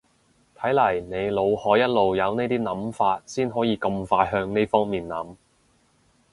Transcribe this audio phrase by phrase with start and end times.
[0.57, 5.35] 睇嚟你腦海一路有呢啲諗法先可以咁快向呢方面諗